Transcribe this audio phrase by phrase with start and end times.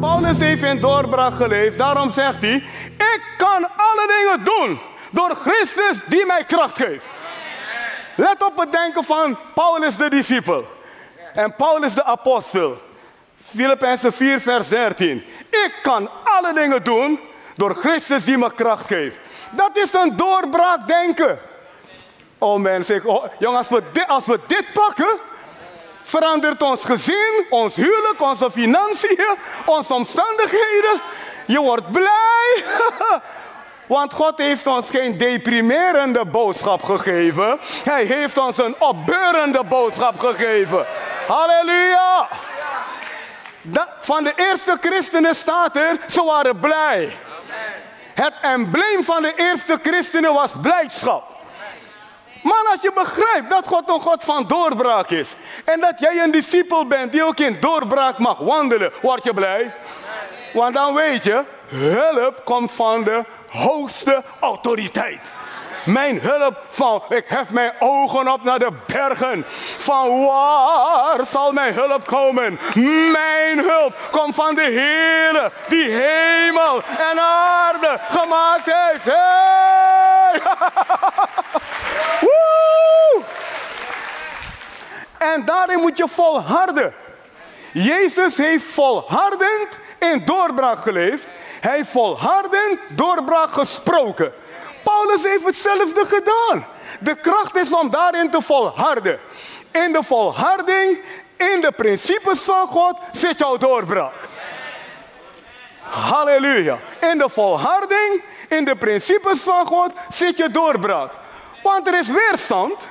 [0.00, 2.54] Paulus heeft in doorbraak geleefd, daarom zegt hij:
[2.96, 4.80] Ik kan alle dingen doen
[5.10, 7.06] door Christus die mij kracht geeft.
[8.14, 10.66] Let op het denken van Paulus de discipel
[11.34, 12.78] en Paulus de apostel.
[13.44, 15.24] Filippenzen 4, vers 13.
[15.50, 17.20] Ik kan alle dingen doen
[17.54, 19.18] door Christus die me kracht geeft.
[19.50, 21.38] Dat is een doorbraak denken.
[22.38, 25.18] Oh mensen, oh, jongens, dit, als we dit pakken,
[26.06, 31.00] verandert ons gezin, ons huwelijk, onze financiën, onze omstandigheden.
[31.46, 32.64] Je wordt blij.
[33.86, 37.58] Want God heeft ons geen deprimerende boodschap gegeven.
[37.84, 40.86] Hij heeft ons een opbeurende boodschap gegeven.
[41.26, 42.28] Halleluja.
[43.98, 47.16] van de eerste christenen staat er, ze waren blij.
[48.14, 51.35] Het embleem van de eerste christenen was blijdschap.
[52.46, 55.34] Maar als je begrijpt dat God een God van doorbraak is.
[55.64, 59.74] En dat jij een discipel bent die ook in doorbraak mag wandelen, word je blij.
[60.52, 65.32] Want dan weet je, hulp komt van de hoogste autoriteit.
[65.84, 69.44] Mijn hulp van, ik hef mijn ogen op naar de bergen.
[69.78, 72.58] Van waar zal mijn hulp komen?
[73.12, 79.14] Mijn hulp komt van de Heer die hemel en aarde gemaakt heeft.
[85.18, 86.94] en daarin moet je volharden.
[87.72, 91.26] Jezus heeft volhardend in doorbraak geleefd.
[91.60, 94.32] Hij heeft volhardend doorbraak gesproken.
[94.84, 96.66] Paulus heeft hetzelfde gedaan.
[97.00, 99.18] De kracht is om daarin te volharden.
[99.72, 101.00] In de volharding,
[101.36, 104.28] in de principes van God zit jouw doorbraak.
[105.80, 106.78] Halleluja.
[107.00, 111.12] In de volharding, in de principes van God zit je doorbraak.
[111.66, 112.86] Want er is weerstand.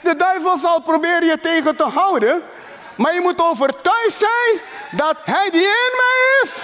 [0.00, 2.42] De duivel zal proberen je tegen te houden.
[2.94, 4.60] Maar je moet overtuigd zijn
[4.90, 6.56] dat hij die in mij is,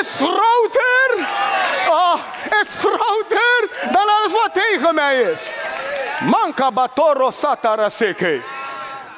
[0.00, 1.26] is groter.
[1.88, 2.14] Oh,
[2.62, 5.50] is groter dan alles wat tegen mij is.
[6.20, 8.40] Manka batoro sataraseke.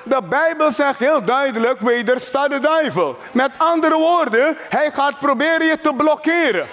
[0.03, 3.17] De Bijbel zegt heel duidelijk, wedersta de duivel.
[3.33, 6.69] Met andere woorden, hij gaat proberen je te blokkeren.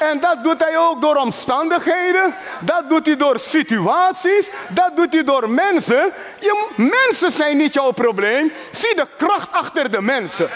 [0.00, 2.34] En dat doet hij ook door omstandigheden.
[2.60, 4.50] Dat doet hij door situaties.
[4.68, 6.12] Dat doet hij door mensen.
[6.38, 8.52] Je, mensen zijn niet jouw probleem.
[8.70, 10.48] Zie de kracht achter de mensen.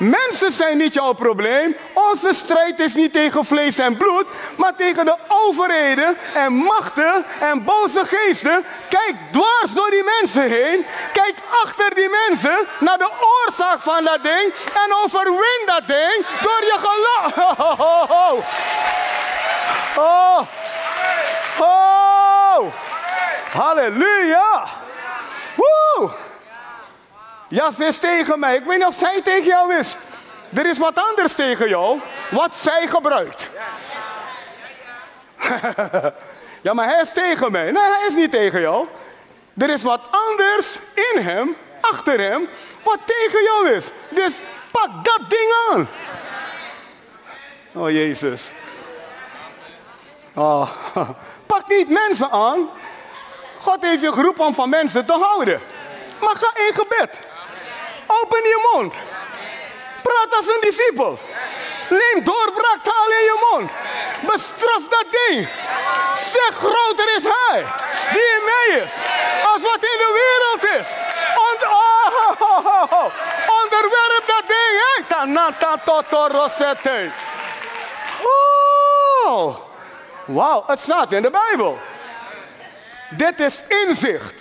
[0.00, 1.76] Mensen zijn niet jouw probleem.
[1.94, 7.64] Onze strijd is niet tegen vlees en bloed, maar tegen de overheden en machten en
[7.64, 8.64] boze geesten.
[8.88, 10.86] Kijk dwars door die mensen heen.
[11.12, 11.34] Kijk
[11.64, 16.76] achter die mensen naar de oorzaak van dat ding en overwin dat ding door je
[16.78, 17.58] geloof.
[19.96, 20.46] Oh,
[21.58, 21.66] oh,
[22.58, 22.72] oh.
[23.52, 24.66] Halleluja.
[25.54, 26.10] Woe.
[27.50, 28.56] Ja, ze is tegen mij.
[28.56, 29.96] Ik weet niet of zij tegen jou is.
[30.54, 32.00] Er is wat anders tegen jou,
[32.30, 33.50] wat zij gebruikt.
[36.66, 37.70] ja, maar hij is tegen mij.
[37.70, 38.86] Nee, hij is niet tegen jou.
[39.58, 42.48] Er is wat anders in hem, achter hem,
[42.82, 43.88] wat tegen jou is.
[44.08, 44.40] Dus
[44.70, 45.88] pak dat ding aan.
[47.72, 48.50] Oh, Jezus.
[50.34, 50.70] Oh.
[51.46, 52.68] Pak niet mensen aan.
[53.60, 55.60] God heeft je geroepen om van mensen te houden.
[56.20, 57.28] Maar ga in gebed.
[58.18, 58.94] Open je mond.
[60.02, 61.18] Praat als een discipel.
[61.88, 63.70] Neem doorbraaktaal in je mond.
[64.20, 65.48] Bestraf dat ding.
[66.16, 67.64] Zeg groter is hij.
[68.12, 68.92] Die in mij is.
[69.52, 70.88] Als wat in de wereld is.
[71.36, 73.12] Oh, oh, oh, oh.
[73.62, 74.72] Onderwerp dat ding.
[74.82, 75.04] Hey.
[75.08, 77.10] Tanata toto rosette.
[79.26, 79.56] Oh.
[80.24, 81.78] Wauw, het staat in de Bijbel.
[83.10, 84.34] Dit is inzicht.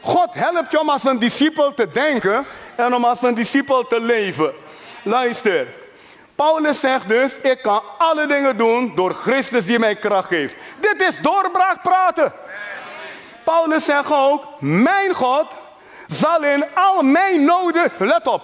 [0.00, 4.00] God helpt je om als een discipel te denken en om als een discipel te
[4.00, 4.52] leven.
[5.02, 5.66] Luister.
[6.34, 10.54] Paulus zegt dus, ik kan alle dingen doen door Christus die mij kracht geeft.
[10.80, 12.32] Dit is doorbraak praten.
[13.44, 15.46] Paulus zegt ook, mijn God
[16.06, 18.42] zal in al mijn noden, let op,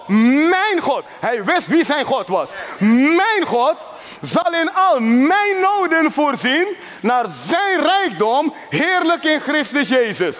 [0.49, 1.03] mijn God.
[1.19, 2.51] Hij wist wie zijn God was.
[2.79, 3.75] Mijn God
[4.21, 6.67] zal in al mijn noden voorzien
[7.01, 10.37] naar zijn rijkdom, heerlijk in Christus Jezus.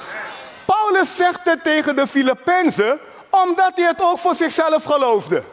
[0.66, 3.00] Paulus zegt het tegen de Filippenzen,
[3.42, 5.44] omdat hij het ook voor zichzelf geloofde.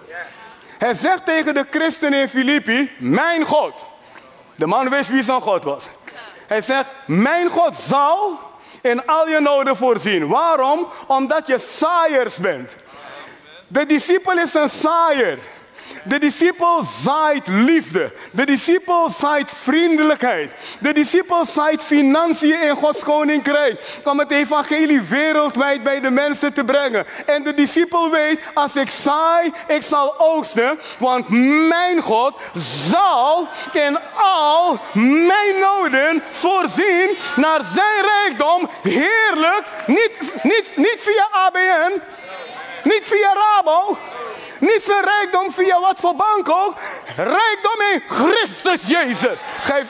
[0.79, 3.87] Hij zegt tegen de christenen in Filippi, mijn God.
[4.55, 5.89] De man wist wie zijn God was.
[6.47, 8.39] Hij zegt, mijn God zal
[8.81, 10.29] in al je noden voorzien.
[10.29, 10.89] Waarom?
[11.07, 12.77] Omdat je saaiers bent.
[13.67, 15.39] De discipel is een saaier.
[16.05, 18.13] De discipel zaait liefde.
[18.33, 20.53] De discipel zaait vriendelijkheid.
[20.79, 24.01] De discipel zaait financiën in Gods koninkrijk.
[24.05, 27.07] Om het evangelie wereldwijd bij de mensen te brengen.
[27.27, 30.81] En de discipel weet, als ik zaai, ik zal oogsten.
[30.99, 31.29] Want
[31.69, 38.71] mijn God zal in al mijn noden voorzien naar zijn rijkdom.
[38.83, 39.65] Heerlijk.
[39.87, 42.01] Niet, niet, niet via ABN.
[42.83, 43.99] Niet via Rabo.
[44.61, 46.75] Niet zijn rijkdom via wat voor bank ook.
[47.17, 49.39] Rijkdom in Christus Jezus.
[49.63, 49.87] Geef.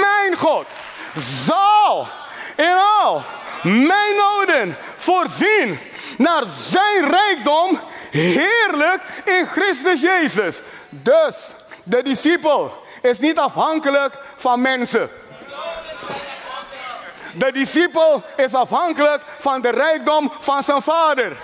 [0.00, 0.66] Mijn God
[1.14, 2.06] zal
[2.56, 3.22] in al
[3.62, 5.78] mijn noden voorzien
[6.18, 10.60] naar zijn rijkdom heerlijk in Christus Jezus.
[10.88, 11.50] Dus
[11.82, 15.10] de discipel is niet afhankelijk van mensen.
[17.34, 21.36] De discipel is afhankelijk van de rijkdom van zijn vader.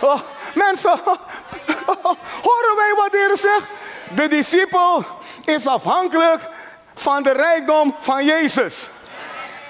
[0.00, 0.20] Oh,
[0.54, 0.90] mensen,
[2.48, 3.66] horen wij wat de Heer zegt?
[4.08, 5.04] De discipel
[5.44, 6.42] is afhankelijk
[6.94, 8.88] van de rijkdom van Jezus.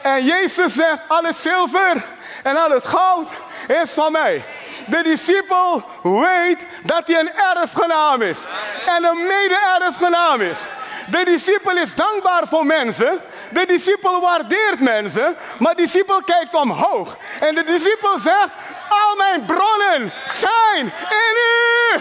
[0.02, 2.06] En Jezus zegt, al het zilver
[2.42, 3.28] en al het goud
[3.66, 4.44] is van mij.
[4.86, 8.38] De discipel weet dat hij een erfgenaam is.
[8.86, 10.60] En een mede-erfgenaam is.
[11.06, 13.20] De discipel is dankbaar voor mensen.
[13.50, 15.36] De discipel waardeert mensen.
[15.58, 17.16] Maar de discipel kijkt omhoog.
[17.40, 18.50] En de discipel zegt,
[18.88, 22.00] al mijn bronnen zijn in u.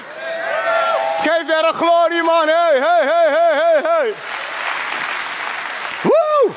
[1.18, 2.48] Geef er een glorie man.
[2.48, 4.14] Hey, hey, hey, hey, hey.
[6.02, 6.52] Woe!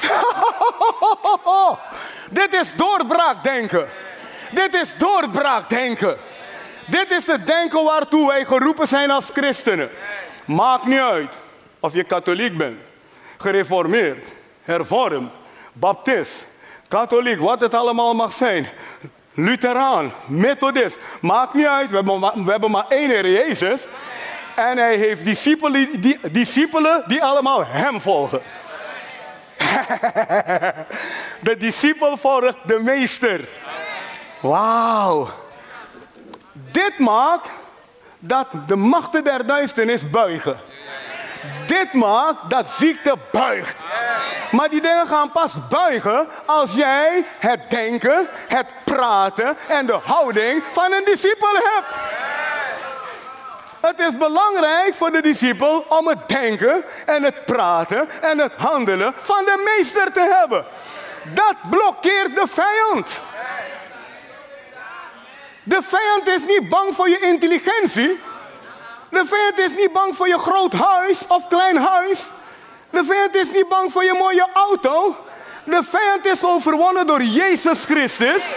[2.30, 3.88] Dit is doorbraakdenken.
[4.50, 6.16] Dit is doorbraakdenken.
[6.86, 9.90] Dit is het denken waartoe wij geroepen zijn als christenen.
[10.44, 11.30] Maakt niet uit
[11.80, 12.78] of je katholiek bent,
[13.36, 14.26] gereformeerd,
[14.62, 15.30] hervormd,
[15.72, 16.46] baptist,
[16.88, 18.68] katholiek, wat het allemaal mag zijn.
[19.34, 21.90] Lutheraan, methodist, maakt niet uit.
[21.90, 23.86] We hebben, maar, we hebben maar één Heer Jezus.
[24.56, 25.24] En hij heeft
[26.32, 28.42] discipelen die, allemaal hem volgen.
[31.46, 33.48] de discipel volgt de meester.
[34.40, 35.28] Wauw.
[36.52, 37.48] Dit maakt
[38.18, 40.56] dat de machten der duisternis buigen.
[41.78, 43.76] Dit maakt dat ziekte buigt.
[44.50, 50.62] Maar die dingen gaan pas buigen als jij het denken, het praten en de houding
[50.72, 51.94] van een discipel hebt.
[53.80, 59.14] Het is belangrijk voor de discipel om het denken en het praten en het handelen
[59.22, 60.64] van de meester te hebben.
[61.22, 63.20] Dat blokkeert de vijand.
[65.62, 68.20] De vijand is niet bang voor je intelligentie.
[69.08, 72.24] De vijand is niet bang voor je groot huis of klein huis.
[72.90, 75.16] De vijand is niet bang voor je mooie auto.
[75.64, 78.48] De vijand is overwonnen door Jezus Christus.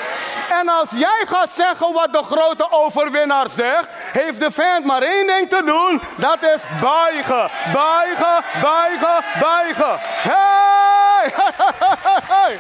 [0.50, 5.28] En als jij gaat zeggen wat de grote overwinnaar zegt, heeft de vijand maar één
[5.28, 6.02] ding te doen.
[6.16, 10.00] Dat is buigen, buigen, buigen, buigen.
[10.00, 11.34] Hey!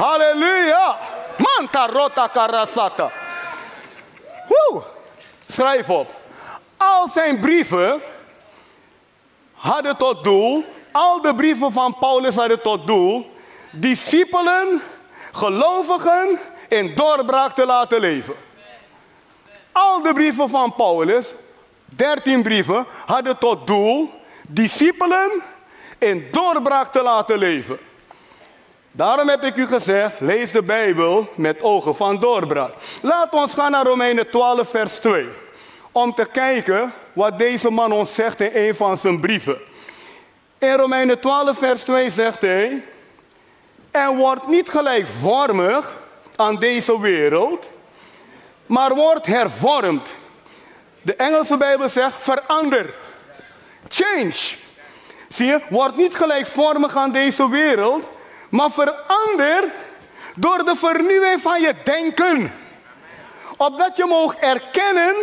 [0.00, 0.96] Halleluja!
[1.36, 3.10] Manta rota karasata.
[5.58, 6.14] Schrijf op.
[6.76, 8.00] Al zijn brieven
[9.52, 13.30] hadden tot doel, al de brieven van Paulus hadden tot doel,
[13.70, 14.82] discipelen,
[15.32, 16.38] gelovigen
[16.68, 18.34] in doorbraak te laten leven.
[19.72, 21.34] Al de brieven van Paulus,
[21.84, 24.10] 13 brieven, hadden tot doel
[24.48, 25.42] discipelen
[25.98, 27.78] in doorbraak te laten leven.
[28.92, 32.74] Daarom heb ik u gezegd, lees de Bijbel met ogen van doorbraak.
[33.02, 35.46] Laten we gaan naar Romeinen 12, vers 2.
[35.98, 39.58] Om te kijken wat deze man ons zegt in een van zijn brieven.
[40.58, 42.84] In Romeinen 12, vers 2 zegt hij:
[43.90, 45.92] En wordt niet gelijkvormig
[46.36, 47.70] aan deze wereld,
[48.66, 50.14] maar wordt hervormd.
[51.02, 52.94] De Engelse Bijbel zegt: verander.
[53.88, 54.56] Change.
[55.28, 58.08] Zie je, wordt niet gelijkvormig aan deze wereld,
[58.48, 59.64] maar verander
[60.34, 62.52] door de vernieuwing van je denken.
[63.56, 65.14] Opdat je mag erkennen,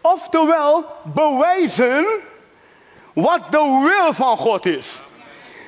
[0.00, 2.06] oftewel bewijzen,
[3.12, 4.98] wat de wil van God is.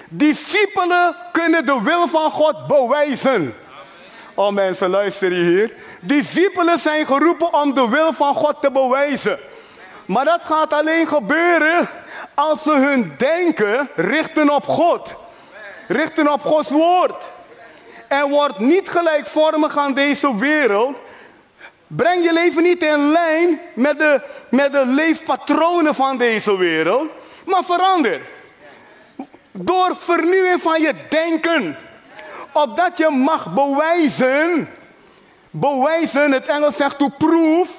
[0.08, 3.54] Discipelen kunnen de wil van God bewijzen.
[4.34, 5.74] Oh mensen, luister hier.
[6.00, 9.38] Discipelen zijn geroepen om de wil van God te bewijzen.
[10.04, 11.88] Maar dat gaat alleen gebeuren
[12.34, 15.14] als ze hun denken richten op God
[15.92, 17.28] richten op Gods woord.
[18.08, 20.98] En word niet gelijkvormig aan deze wereld.
[21.96, 27.10] Breng je leven niet in lijn met de, met de leefpatronen van deze wereld.
[27.44, 28.20] Maar verander.
[29.50, 31.78] Door vernieuwing van je denken.
[32.52, 34.68] Opdat je mag bewijzen
[35.54, 37.72] Bewijzen, het Engels zegt to prove.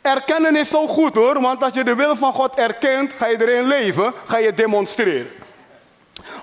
[0.00, 3.40] Erkennen is zo goed hoor, want als je de wil van God erkent, ga je
[3.40, 5.28] erin leven, ga je demonstreren.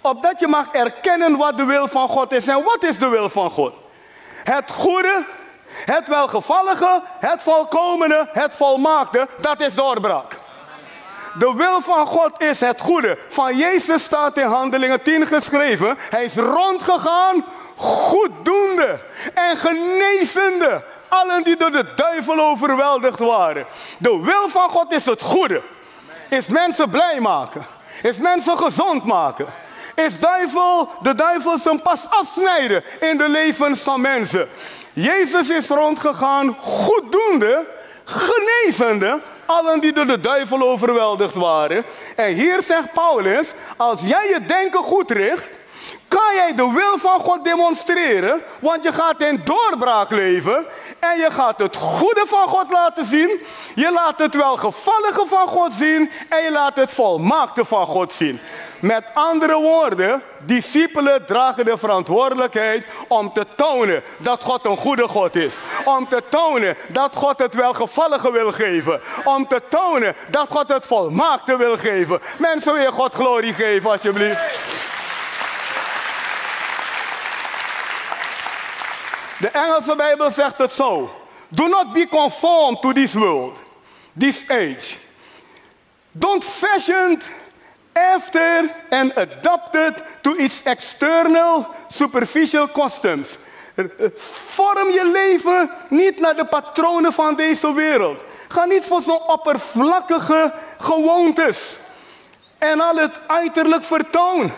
[0.01, 2.47] Opdat je mag erkennen wat de wil van God is.
[2.47, 3.73] En wat is de wil van God?
[4.43, 5.23] Het goede,
[5.85, 10.37] het welgevallige, het volkomene, het volmaakte, dat is doorbraak.
[11.39, 13.17] De wil van God is het goede.
[13.29, 15.97] Van Jezus staat in Handelingen 10 geschreven.
[16.09, 18.99] Hij is rondgegaan, goeddoende
[19.33, 20.83] en genezende.
[21.07, 23.65] Allen die door de duivel overweldigd waren.
[23.97, 25.61] De wil van God is het goede.
[26.29, 27.65] Is mensen blij maken.
[28.01, 29.45] Is mensen gezond maken.
[29.95, 34.47] Is duivel, de duivel zijn pas afsnijden in de levens van mensen.
[34.93, 37.65] Jezus is rondgegaan, goeddoende,
[38.05, 41.85] genezende, allen die door de duivel overweldigd waren.
[42.15, 45.45] En hier zegt Paulus, als jij je denken goed richt,
[46.07, 50.65] kan jij de wil van God demonstreren, want je gaat in doorbraak leven
[50.99, 53.41] en je gaat het goede van God laten zien,
[53.75, 58.39] je laat het welgevallige van God zien en je laat het volmaakte van God zien.
[58.85, 65.35] Met andere woorden, discipelen dragen de verantwoordelijkheid om te tonen dat God een goede God
[65.35, 65.57] is.
[65.85, 69.01] Om te tonen dat God het welgevallige wil geven.
[69.23, 72.21] Om te tonen dat God het volmaakte wil geven.
[72.37, 74.43] Mensen weer God glorie geven alsjeblieft.
[79.39, 81.15] De Engelse Bijbel zegt het zo.
[81.47, 83.57] Do not be conformed to this world,
[84.17, 84.95] this age.
[86.11, 87.21] Don't fashion
[87.95, 93.37] after and adapted to its external, superficial customs.
[94.15, 98.19] Vorm je leven niet naar de patronen van deze wereld.
[98.47, 101.77] Ga niet voor zo'n oppervlakkige gewoontes
[102.57, 104.51] en al het uiterlijk vertoon.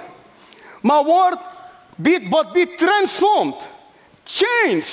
[0.82, 1.38] Maar word,
[1.96, 3.68] be, but be transformed,
[4.24, 4.86] change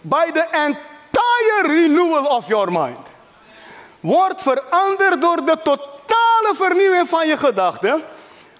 [0.00, 2.98] by the entire renewal of your mind.
[4.00, 5.91] Word veranderd door de tot
[6.42, 8.02] totale vernieuwing van je gedachten.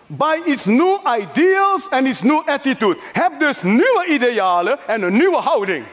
[0.07, 2.99] By its new ideals en its new attitude.
[3.13, 5.85] Heb dus nieuwe idealen en een nieuwe houding.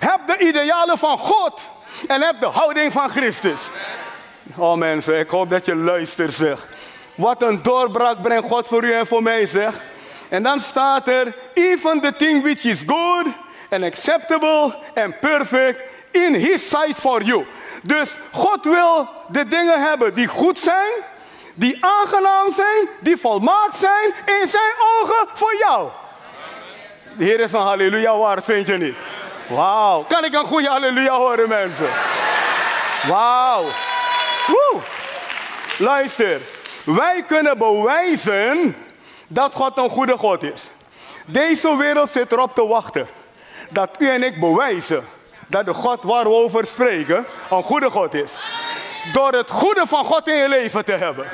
[0.00, 1.68] Heb de idealen van God
[2.06, 3.70] en heb de houding van Christus.
[4.56, 6.66] Oh mensen, ik hoop dat je luistert zeg.
[7.14, 9.74] Wat een doorbraak brengt God voor u en voor mij zeg.
[10.28, 13.26] En dan staat er, even the thing which is good
[13.70, 15.80] and acceptable and perfect
[16.14, 17.46] in his sight for you.
[17.82, 20.92] Dus God wil de dingen hebben die goed zijn,
[21.54, 25.88] die aangenaam zijn, die volmaakt zijn in zijn ogen voor jou.
[27.16, 28.96] De Heer is een halleluja waard, vind je niet?
[29.46, 30.04] Wauw.
[30.08, 31.88] Kan ik een goede halleluja horen, mensen?
[33.08, 33.64] Wauw.
[35.78, 36.40] Luister.
[36.84, 38.76] Wij kunnen bewijzen
[39.26, 40.70] dat God een goede God is.
[41.26, 43.08] Deze wereld zit erop te wachten.
[43.70, 45.04] Dat u en ik bewijzen
[45.46, 48.36] dat de God waar we over spreken een goede God is.
[49.12, 51.26] Door het goede van God in je leven te hebben.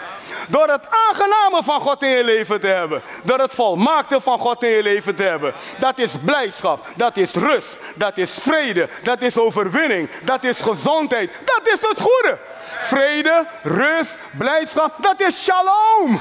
[0.48, 3.02] Door het aangename van God in je leven te hebben.
[3.22, 5.54] Door het volmaakte van God in je leven te hebben.
[5.78, 6.86] Dat is blijdschap.
[6.96, 7.76] Dat is rust.
[7.94, 8.88] Dat is vrede.
[9.02, 10.10] Dat is overwinning.
[10.22, 11.32] Dat is gezondheid.
[11.44, 12.38] Dat is het goede.
[12.78, 14.94] Vrede, rust, blijdschap.
[14.98, 16.20] Dat is shalom.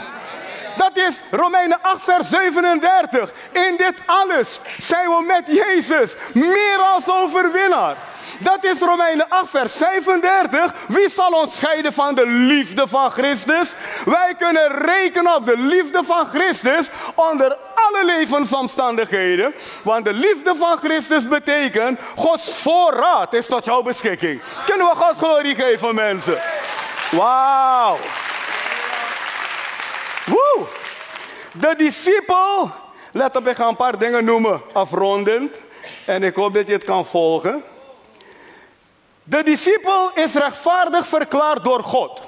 [0.79, 3.31] Dat is Romeinen 8, vers 37.
[3.51, 7.95] In dit alles zijn we met Jezus meer als overwinnaar.
[8.37, 10.73] Dat is Romeinen 8, vers 35.
[10.87, 13.73] Wie zal ons scheiden van de liefde van Christus?
[14.05, 19.53] Wij kunnen rekenen op de liefde van Christus onder alle levensomstandigheden.
[19.83, 24.41] Want de liefde van Christus betekent Gods voorraad is tot jouw beschikking.
[24.65, 26.37] Kunnen we God glorie geven, mensen?
[27.11, 27.97] Wauw.
[30.29, 30.67] Woe!
[31.51, 32.71] De discipel,
[33.11, 35.55] let op, ik ga een paar dingen noemen, afrondend.
[36.05, 37.63] En ik hoop dat je het kan volgen.
[39.23, 42.21] De discipel is rechtvaardig verklaard door God.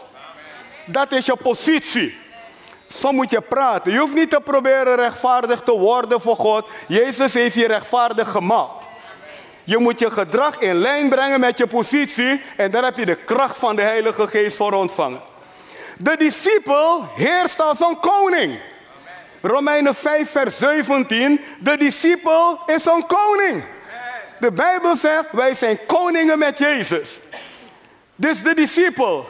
[0.86, 2.18] Dat is je positie.
[2.88, 3.92] Zo moet je praten.
[3.92, 6.68] Je hoeft niet te proberen rechtvaardig te worden voor God.
[6.88, 8.86] Jezus heeft je rechtvaardig gemaakt.
[9.64, 13.16] Je moet je gedrag in lijn brengen met je positie en daar heb je de
[13.16, 15.22] kracht van de Heilige Geest voor ontvangen.
[15.98, 18.60] De discipel heerst als een koning.
[19.42, 21.42] Romeinen 5, vers 17.
[21.60, 23.64] De discipel is een koning.
[24.40, 27.20] De Bijbel zegt, wij zijn koningen met Jezus.
[28.16, 29.26] Dus de discipel,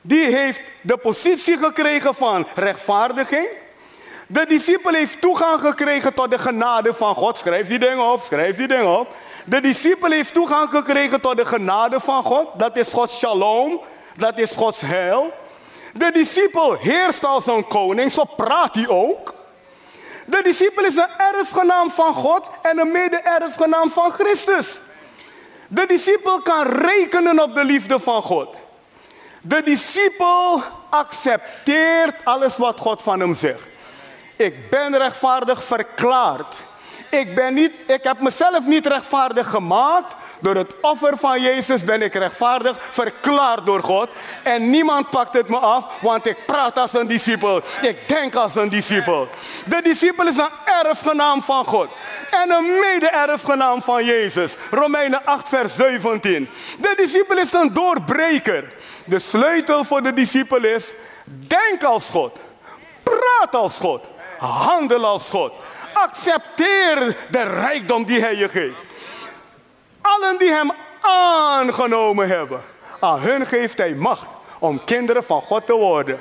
[0.00, 3.46] die heeft de positie gekregen van rechtvaardiging.
[4.26, 7.38] De discipel heeft toegang gekregen tot de genade van God.
[7.38, 9.14] Schrijf die dingen op, schrijf die dingen op.
[9.44, 12.48] De discipel heeft toegang gekregen tot de genade van God.
[12.54, 13.80] Dat is Gods shalom.
[14.16, 15.32] Dat is Gods heil.
[15.92, 19.34] De discipel heerst als een koning, zo praat hij ook.
[20.26, 24.78] De discipel is een erfgenaam van God en een mede-erfgenaam van Christus.
[25.68, 28.56] De discipel kan rekenen op de liefde van God.
[29.40, 33.62] De discipel accepteert alles wat God van hem zegt.
[34.36, 36.54] Ik ben rechtvaardig verklaard.
[37.10, 40.14] Ik, ben niet, ik heb mezelf niet rechtvaardig gemaakt.
[40.40, 44.08] Door het offer van Jezus ben ik rechtvaardig verklaard door God.
[44.42, 47.62] En niemand pakt het me af, want ik praat als een discipel.
[47.82, 49.28] Ik denk als een discipel.
[49.64, 51.88] De discipel is een erfgenaam van God.
[52.30, 54.56] En een mede-erfgenaam van Jezus.
[54.70, 56.50] Romeinen 8, vers 17.
[56.78, 58.72] De discipel is een doorbreker.
[59.04, 60.92] De sleutel voor de discipel is:
[61.24, 62.38] denk als God.
[63.02, 64.04] Praat als God.
[64.38, 65.52] Handel als God.
[65.92, 68.82] Accepteer de rijkdom die Hij je geeft.
[70.20, 72.60] Allen die Hem aangenomen hebben,
[73.00, 74.26] aan hun geeft Hij macht
[74.58, 76.20] om kinderen van God te worden.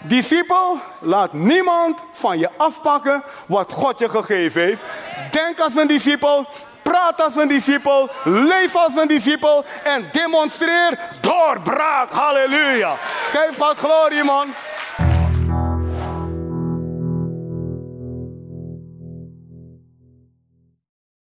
[0.00, 4.82] Discipel, laat niemand van je afpakken wat God je gegeven heeft.
[5.30, 6.46] Denk als een discipel,
[6.82, 12.10] praat als een discipel, leef als een discipel en demonstreer doorbraak.
[12.10, 12.94] Halleluja.
[13.30, 14.54] Geef wat glorie, man.